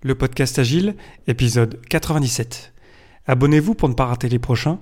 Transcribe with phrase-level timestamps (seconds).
[0.00, 0.94] Le podcast Agile,
[1.26, 2.72] épisode 97.
[3.26, 4.78] Abonnez-vous pour ne pas rater les prochains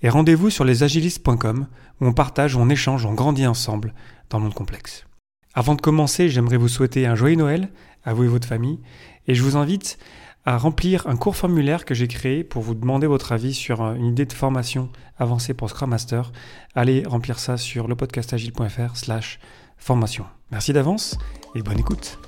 [0.00, 1.66] et rendez-vous sur lesagilistes.com
[2.00, 3.94] où on partage, on échange, on grandit ensemble
[4.30, 5.06] dans le monde complexe.
[5.54, 7.70] Avant de commencer, j'aimerais vous souhaiter un joyeux Noël
[8.04, 8.78] à vous et votre famille
[9.26, 9.98] et je vous invite
[10.44, 14.06] à remplir un court formulaire que j'ai créé pour vous demander votre avis sur une
[14.06, 16.30] idée de formation avancée pour Scrum Master.
[16.76, 19.40] Allez remplir ça sur lepodcastagile.fr slash
[19.78, 20.26] formation.
[20.52, 21.18] Merci d'avance
[21.56, 22.20] et bonne écoute.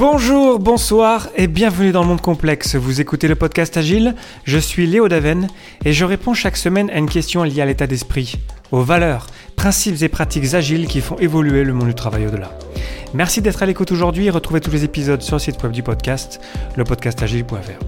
[0.00, 2.74] Bonjour, bonsoir et bienvenue dans le monde complexe.
[2.74, 4.14] Vous écoutez le podcast Agile,
[4.44, 5.46] je suis Léo Daven
[5.84, 8.36] et je réponds chaque semaine à une question liée à l'état d'esprit,
[8.72, 12.50] aux valeurs, principes et pratiques agiles qui font évoluer le monde du travail au-delà.
[13.12, 15.82] Merci d'être à l'écoute aujourd'hui et retrouvez tous les épisodes sur le site web du
[15.82, 16.40] podcast,
[16.78, 17.84] lepodcastagile.fr.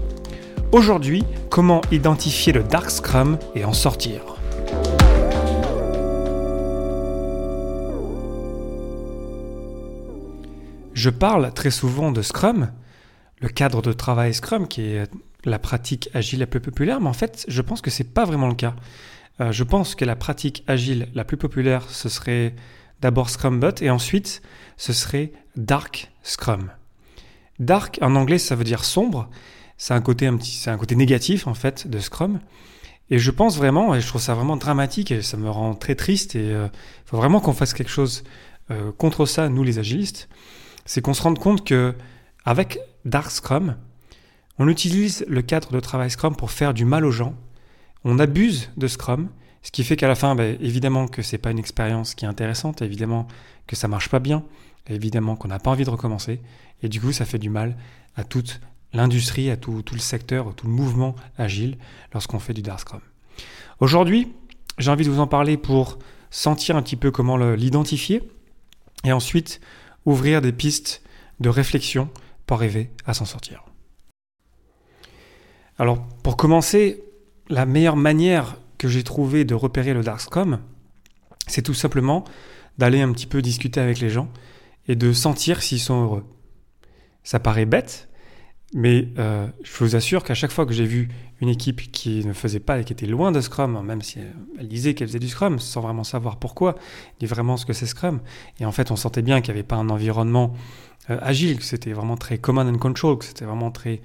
[0.71, 4.32] Aujourd'hui, comment identifier le Dark Scrum et en sortir?
[11.03, 12.71] Je parle très souvent de Scrum,
[13.41, 15.11] le cadre de travail Scrum, qui est
[15.43, 18.23] la pratique agile la plus populaire, mais en fait, je pense que ce n'est pas
[18.23, 18.73] vraiment le cas.
[19.41, 22.55] Euh, je pense que la pratique agile la plus populaire, ce serait
[23.01, 24.41] d'abord Scrumbot et ensuite,
[24.77, 26.71] ce serait Dark Scrum.
[27.59, 29.29] Dark, en anglais, ça veut dire sombre.
[29.75, 32.39] C'est un côté un petit, c'est un côté négatif en fait de Scrum.
[33.09, 35.95] Et je pense vraiment, et je trouve ça vraiment dramatique, et ça me rend très
[35.95, 36.67] triste, et il euh,
[37.03, 38.23] faut vraiment qu'on fasse quelque chose
[38.71, 40.29] euh, contre ça, nous les agilistes
[40.85, 41.95] c'est qu'on se rende compte que
[42.45, 43.75] avec Dark Scrum,
[44.59, 47.35] on utilise le cadre de travail Scrum pour faire du mal aux gens.
[48.03, 49.29] On abuse de Scrum,
[49.61, 52.27] ce qui fait qu'à la fin, ben, évidemment que c'est pas une expérience qui est
[52.27, 53.27] intéressante, évidemment
[53.65, 54.43] que ça marche pas bien,
[54.87, 56.41] évidemment qu'on n'a pas envie de recommencer,
[56.81, 57.77] et du coup, ça fait du mal
[58.15, 58.59] à toute
[58.91, 61.77] l'industrie, à tout, tout, le secteur, tout le mouvement agile
[62.13, 63.01] lorsqu'on fait du Dark Scrum.
[63.79, 64.33] Aujourd'hui,
[64.77, 65.97] j'ai envie de vous en parler pour
[66.29, 68.21] sentir un petit peu comment l'identifier,
[69.05, 69.61] et ensuite
[70.05, 71.01] ouvrir des pistes
[71.39, 72.09] de réflexion
[72.45, 73.63] pour arriver à s'en sortir.
[75.77, 77.03] Alors, pour commencer,
[77.49, 80.59] la meilleure manière que j'ai trouvé de repérer le Dark Scrum,
[81.47, 82.23] c'est tout simplement
[82.77, 84.29] d'aller un petit peu discuter avec les gens
[84.87, 86.25] et de sentir s'ils sont heureux.
[87.23, 88.09] Ça paraît bête,
[88.73, 91.09] mais euh, je vous assure qu'à chaque fois que j'ai vu
[91.41, 94.19] une équipe qui ne faisait pas et qui était loin de Scrum, même si
[94.57, 96.75] elle disait qu'elle faisait du Scrum sans vraiment savoir pourquoi,
[97.19, 98.21] dit vraiment ce que c'est Scrum.
[98.59, 100.53] Et en fait, on sentait bien qu'il n'y avait pas un environnement
[101.09, 104.01] euh, agile, que c'était vraiment très command and control, que c'était vraiment très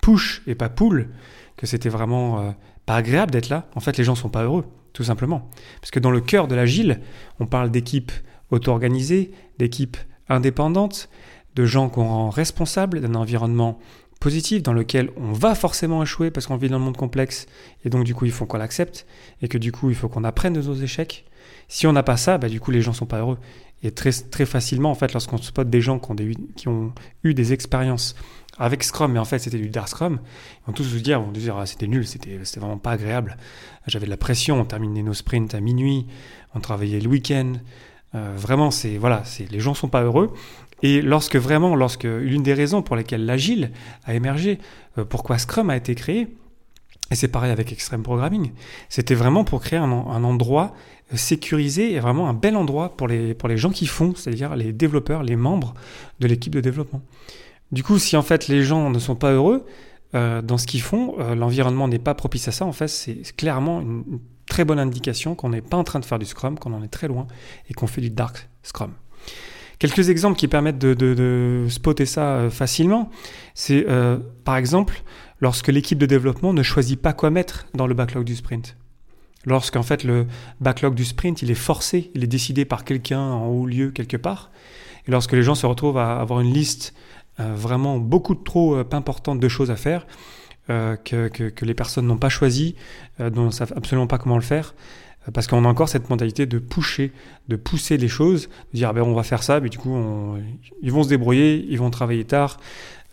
[0.00, 1.08] push et pas pull,
[1.56, 2.50] que c'était vraiment euh,
[2.86, 3.66] pas agréable d'être là.
[3.74, 5.48] En fait, les gens sont pas heureux, tout simplement.
[5.80, 7.00] Parce que dans le cœur de l'agile,
[7.40, 8.12] on parle d'équipes
[8.50, 9.96] auto-organisées, d'équipes
[10.28, 11.08] indépendantes,
[11.54, 13.78] de gens qu'on rend responsables d'un environnement
[14.22, 17.46] positif dans lequel on va forcément échouer parce qu'on vit dans le monde complexe
[17.84, 19.04] et donc du coup il faut qu'on l'accepte
[19.42, 21.24] et que du coup il faut qu'on apprenne de nos échecs.
[21.66, 23.38] Si on n'a pas ça, bah, du coup les gens sont pas heureux.
[23.82, 26.16] Et très, très facilement, en fait, lorsqu'on spot des gens qui ont,
[26.54, 26.92] qui ont
[27.24, 28.14] eu des expériences
[28.58, 31.32] avec Scrum, mais en fait c'était du Dark Scrum, ils vont tous vous dire, vont
[31.32, 33.36] dire ah, c'était nul, c'était vraiment pas agréable.
[33.88, 36.06] J'avais de la pression, on terminait nos sprints à minuit,
[36.54, 37.54] on travaillait le week-end.
[38.14, 40.32] Euh, vraiment, c'est voilà, c'est les gens sont pas heureux.
[40.82, 43.70] Et lorsque vraiment, lorsque l'une des raisons pour lesquelles l'agile
[44.04, 44.58] a émergé,
[44.98, 46.28] euh, pourquoi Scrum a été créé,
[47.10, 48.52] et c'est pareil avec Extreme Programming,
[48.88, 50.74] c'était vraiment pour créer un, endroit
[51.12, 54.56] euh, sécurisé et vraiment un bel endroit pour les, pour les gens qui font, c'est-à-dire
[54.56, 55.74] les développeurs, les membres
[56.20, 57.02] de l'équipe de développement.
[57.70, 59.64] Du coup, si en fait les gens ne sont pas heureux
[60.14, 63.80] euh, dans ce qu'ils font, l'environnement n'est pas propice à ça, en fait, c'est clairement
[63.80, 66.74] une, une très bonne indication qu'on n'est pas en train de faire du Scrum, qu'on
[66.74, 67.26] en est très loin
[67.70, 68.92] et qu'on fait du Dark Scrum.
[69.82, 73.10] Quelques exemples qui permettent de, spotter ça euh, facilement,
[73.54, 75.02] c'est euh, par exemple
[75.40, 78.76] lorsque l'équipe de développement ne choisit pas quoi mettre dans le backlog du sprint.
[79.44, 80.28] Lorsqu'en fait le
[80.60, 84.16] backlog du sprint, il est forcé, il est décidé par quelqu'un en haut lieu quelque
[84.16, 84.52] part,
[85.08, 86.94] et lorsque les gens se retrouvent à avoir une liste
[87.40, 90.06] euh, vraiment beaucoup trop importante de choses à faire,
[90.68, 92.76] que, les personnes n'ont pas choisi,
[93.18, 94.74] dont ne savent absolument pas comment le faire,
[95.32, 97.12] parce qu'on a encore cette mentalité de pousser,
[97.48, 100.36] de pousser les choses, de dire ah ben on va faire ça, mais du coup
[100.82, 102.58] ils vont se débrouiller, ils vont travailler tard.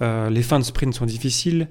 [0.02, 1.68] Euh, les fins de sprint sont difficiles,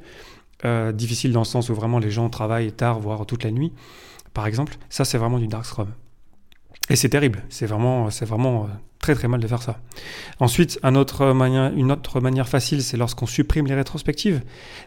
[0.64, 3.72] euh, difficiles dans le sens où vraiment les gens travaillent tard, voire toute la nuit,
[4.34, 4.76] par exemple.
[4.90, 5.88] Ça c'est vraiment du dark scrum.
[6.90, 8.66] Et c'est terrible, c'est vraiment, c'est vraiment euh,
[8.98, 9.78] très très mal de faire ça.
[10.40, 14.42] Ensuite, un autre manière, une autre manière facile, c'est lorsqu'on supprime les rétrospectives,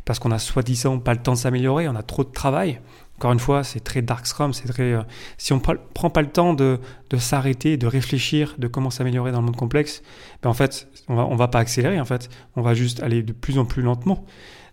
[0.06, 2.82] parce qu'on a soi-disant pas le temps de s'améliorer, on a trop de travail.
[3.18, 4.94] Encore une fois, c'est très dark scrum, c'est très.
[4.94, 5.04] Euh,
[5.38, 5.62] si on ne
[5.94, 6.80] prend pas le temps de,
[7.12, 10.02] de s'arrêter, de réfléchir, de comment s'améliorer dans le monde complexe,
[10.42, 12.00] ben en fait, on va, on va pas accélérer.
[12.00, 14.26] En fait, on va juste aller de plus en plus lentement.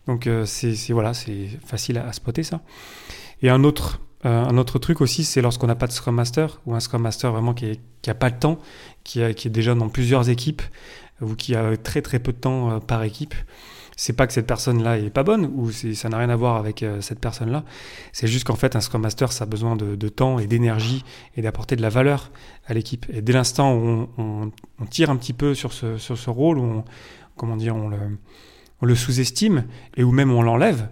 [0.09, 2.63] Donc euh, c'est voilà, c'est facile à, spotter ça.
[3.43, 6.61] Et un autre Euh, un autre truc aussi, c'est lorsqu'on n'a pas de Scrum Master
[6.67, 8.59] ou un Scrum Master vraiment qui n'a pas le temps,
[9.05, 10.63] qui, est déjà dans plusieurs équipes
[11.21, 13.35] ou qui a très très peu de temps euh, par équipe.
[13.97, 16.85] C'est pas que cette personne-là est pas bonne ou ça n'a rien à voir avec
[16.85, 17.65] euh, cette personne-là.
[18.13, 21.05] C'est juste qu'en fait, un Scrum Master, ça a besoin de, temps et d'énergie
[21.37, 22.31] et d'apporter de la valeur
[22.67, 23.07] à l'équipe.
[23.13, 24.53] Et dès l'instant où on,
[24.89, 26.85] tire un petit peu sur ce, rôle, où
[27.37, 29.65] comment dire, on le sous-estime
[29.97, 30.89] et où même on l'enlève,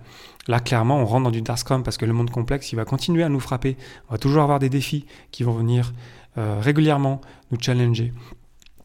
[0.48, 2.84] Là, clairement, on rentre dans du Dark Scrum parce que le monde complexe, il va
[2.84, 3.76] continuer à nous frapper.
[4.08, 5.92] On va toujours avoir des défis qui vont venir
[6.38, 7.20] euh, régulièrement
[7.50, 8.12] nous challenger.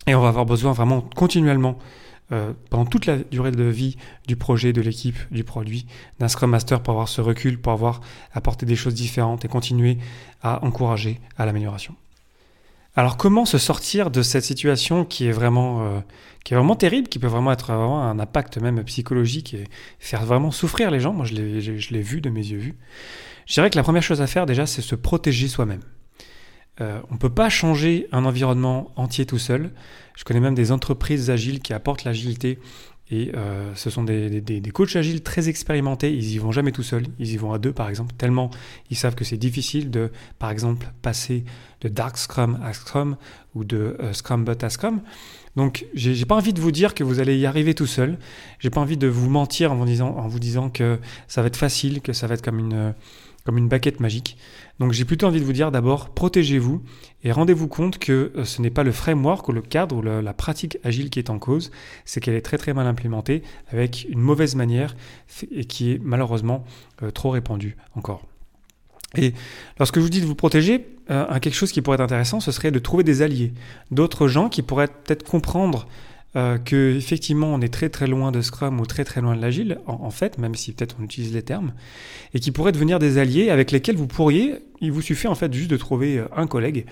[0.07, 1.77] Et on va avoir besoin vraiment continuellement,
[2.31, 3.97] euh, pendant toute la durée de vie
[4.27, 5.85] du projet, de l'équipe, du produit,
[6.19, 8.01] d'un Scrum Master pour avoir ce recul, pour avoir
[8.33, 9.97] apporté des choses différentes et continuer
[10.41, 11.95] à encourager à l'amélioration.
[12.95, 15.99] Alors comment se sortir de cette situation qui est vraiment, euh,
[16.43, 19.63] qui est vraiment terrible, qui peut vraiment être vraiment un impact même psychologique et
[19.99, 21.13] faire vraiment souffrir les gens?
[21.13, 22.75] Moi je l'ai vu de mes yeux vus.
[23.45, 25.81] Je dirais que la première chose à faire déjà c'est se protéger soi-même.
[26.81, 29.71] Euh, on ne peut pas changer un environnement entier tout seul.
[30.17, 32.59] Je connais même des entreprises agiles qui apportent l'agilité
[33.11, 36.13] et euh, ce sont des, des, coachs agiles très expérimentés.
[36.13, 37.05] Ils y vont jamais tout seuls.
[37.19, 38.49] Ils y vont à deux, par exemple, tellement
[38.89, 41.43] ils savent que c'est difficile de, par exemple, passer
[41.81, 43.17] de Dark Scrum à Scrum
[43.53, 45.01] ou de euh, Scrum But à Scrum.
[45.57, 48.17] Donc, j'ai pas envie de vous dire que vous allez y arriver tout seul.
[48.59, 50.97] J'ai pas envie de vous mentir en vous disant, en vous disant que
[51.27, 52.93] ça va être facile, que ça va être comme une
[53.43, 54.37] comme une baguette magique.
[54.81, 56.81] Donc j'ai plutôt envie de vous dire d'abord, protégez-vous
[57.23, 60.33] et rendez-vous compte que euh, ce n'est pas le framework ou le cadre ou la
[60.33, 61.69] pratique agile qui est en cause,
[62.03, 64.95] c'est qu'elle est très très mal implémentée avec une mauvaise manière
[65.51, 66.65] et qui est malheureusement
[67.03, 68.23] euh, trop répandue encore.
[69.15, 69.35] Et
[69.77, 72.51] lorsque je vous dis de vous protéger, euh, quelque chose qui pourrait être intéressant, ce
[72.51, 73.53] serait de trouver des alliés,
[73.91, 75.85] d'autres gens qui pourraient peut-être comprendre
[76.35, 79.41] euh, que effectivement on est très très loin de Scrum ou très très loin de
[79.41, 81.73] l'agile, en, fait, même si peut-être on utilise les termes,
[82.33, 85.53] et qui pourraient devenir des alliés avec lesquels vous pourriez, il vous suffit en fait
[85.53, 86.85] juste de trouver euh, un collègue,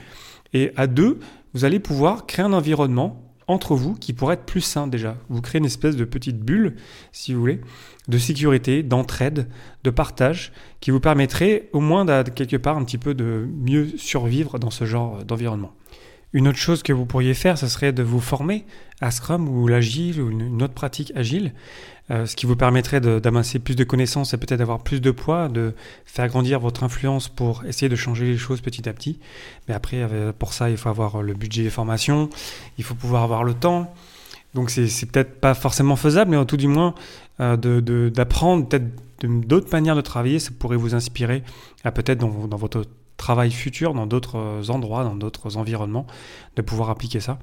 [0.54, 1.20] et à deux,
[1.54, 5.18] vous allez pouvoir créer un environnement entre vous qui pourrait être plus sain déjà.
[5.30, 6.76] Vous créez une espèce de petite bulle,
[7.12, 7.62] si vous voulez,
[8.08, 9.48] de sécurité, d'entraide,
[9.84, 14.60] de partage, qui vous permettrait au moins quelque part un petit peu de mieux survivre
[14.60, 15.74] dans ce genre d'environnement.
[16.32, 18.66] Une autre chose que vous pourriez faire, ce serait de vous former
[19.02, 21.54] à Scrum ou l'agile ou une autre pratique agile,
[22.12, 25.48] euh, ce qui vous permettrait d'amasser plus de connaissances et peut-être d'avoir plus de poids,
[25.48, 25.74] de
[26.06, 29.20] faire grandir votre influence pour essayer de changer les choses petit à petit.
[29.68, 32.30] Mais après, pour ça, il faut avoir le budget des formations,
[32.78, 33.92] il faut pouvoir avoir le temps.
[34.54, 36.96] Donc c'est peut-être pas forcément faisable, mais en tout du moins
[37.40, 37.56] euh,
[38.10, 38.88] d'apprendre peut-être
[39.22, 41.44] d'autres manières de travailler, ça pourrait vous inspirer
[41.84, 42.86] à peut-être dans, dans votre
[43.20, 46.08] travail futur dans d'autres euh, endroits, dans d'autres environnements,
[46.56, 47.38] de pouvoir appliquer ça.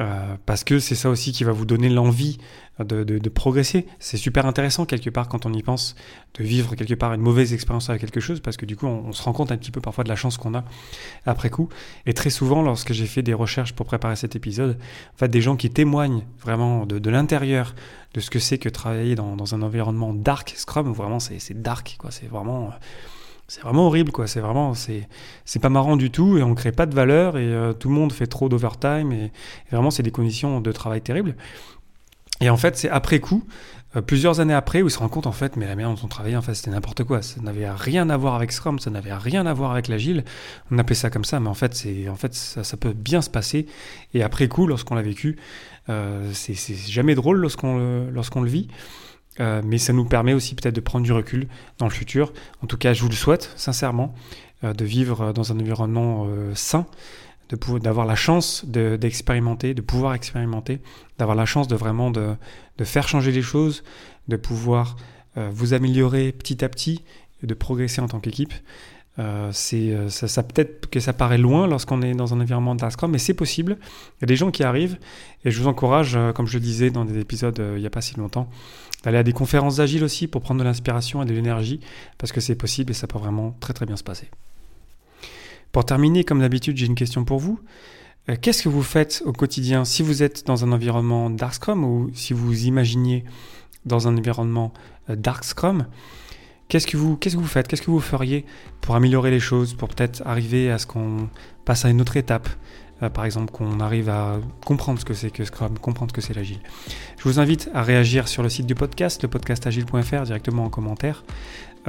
[0.00, 2.38] Euh, parce que c'est ça aussi qui va vous donner l'envie
[2.80, 3.86] de, progresser.
[4.00, 5.94] C'est super intéressant quelque part quand on y pense
[6.36, 9.12] de vivre quelque part une mauvaise expérience avec quelque chose parce que du coup on,
[9.12, 10.64] se rend compte un petit peu parfois de la chance qu'on a
[11.26, 11.68] après coup.
[12.06, 14.76] Et très souvent lorsque j'ai fait des recherches pour préparer cet épisode,
[15.14, 17.76] en fait des gens qui témoignent vraiment de, l'intérieur
[18.14, 21.94] de ce que c'est que travailler dans, dans, un environnement dark Scrum, vraiment c'est dark
[22.00, 22.72] quoi, c'est vraiment
[23.46, 24.26] c'est vraiment horrible quoi.
[24.26, 27.72] C'est vraiment c'est pas marrant du tout et on crée pas de valeur et euh,
[27.72, 29.32] tout le monde fait trop d'overtime et,
[29.70, 31.36] vraiment c'est des conditions de travail terribles.
[32.40, 33.44] Et en fait c'est après coup
[33.96, 36.00] euh, plusieurs années après où ils se rendent compte en fait mais la manière dont
[36.02, 37.20] on travaillait en fait c'était n'importe quoi.
[37.20, 40.24] Ça n'avait rien à voir avec Scrum ça n'avait rien à voir avec l'agile.
[40.70, 43.20] On appelait ça comme ça mais en fait c'est en fait ça, ça, peut bien
[43.20, 43.66] se passer.
[44.14, 45.36] Et après coup lorsqu'on l'a vécu
[45.90, 48.68] euh, c'est jamais drôle lorsqu'on lorsqu'on le vit
[49.40, 51.48] euh, mais ça nous permet aussi peut-être de prendre du recul
[51.78, 52.32] dans le futur.
[52.62, 54.14] En tout cas, je vous le souhaite sincèrement,
[54.62, 56.86] euh, de vivre dans un environnement euh, sain,
[57.82, 60.80] d'avoir la chance d'expérimenter, de, pouvoir expérimenter,
[61.18, 62.34] d'avoir la chance de vraiment de,
[62.78, 63.84] de, faire changer les choses,
[64.28, 64.96] de pouvoir
[65.36, 67.02] vous améliorer petit à petit,
[67.42, 68.54] et de progresser en tant qu'équipe.
[69.20, 73.12] Euh, c'est euh, ça, peut-être que ça paraît loin lorsqu'on est dans un environnement Scrum,
[73.12, 73.78] mais c'est possible.
[74.18, 74.98] Il y a des gens qui arrivent
[75.44, 77.90] et je vous encourage, euh, comme je le disais dans des épisodes il n'y a
[77.90, 78.48] pas si longtemps,
[79.04, 81.78] d'aller à des conférences agiles aussi pour prendre de l'inspiration et de l'énergie
[82.18, 84.28] parce que c'est possible et ça peut vraiment très très bien se passer.
[85.70, 87.60] Pour terminer, comme d'habitude, j'ai une question pour vous.
[88.40, 92.32] Qu'est-ce que vous faites au quotidien si vous êtes dans un environnement Dark ou si
[92.32, 93.24] vous imaginiez
[93.84, 94.72] dans un environnement
[95.08, 95.86] Dark Scrum
[96.68, 97.16] Qu'est-ce que vous,
[97.46, 97.68] faites?
[97.68, 98.44] Qu'est-ce que vous feriez
[98.80, 101.28] pour améliorer les choses, pour peut-être arriver à ce qu'on
[101.64, 102.48] passe à une autre étape?
[103.02, 106.20] Euh, par exemple, qu'on arrive à comprendre ce que c'est que Scrum, comprendre ce que
[106.20, 106.60] c'est l'agile.
[107.18, 111.24] Je vous invite à réagir sur le site du podcast, le podcastagile.fr, directement en commentaire,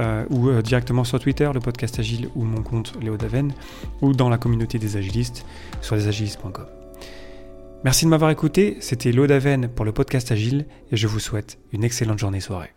[0.00, 3.52] euh, ou euh, directement sur Twitter, le podcast agile, ou mon compte Léo Daven,
[4.02, 5.46] ou dans la communauté des agilistes
[5.80, 6.66] sur lesagilistes.com.
[7.84, 11.58] Merci de m'avoir écouté, c'était Léo Daven pour le podcast agile, et je vous souhaite
[11.72, 12.72] une excellente journée soirée.